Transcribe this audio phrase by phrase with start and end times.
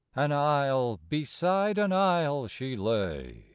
[0.15, 3.45] An isle beside an isle she lay.